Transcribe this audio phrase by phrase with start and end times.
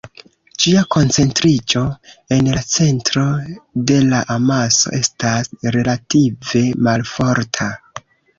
[0.63, 1.81] Ĝia koncentriĝo
[2.37, 3.25] en la centro
[3.91, 7.71] de la amaso estas relative malforta.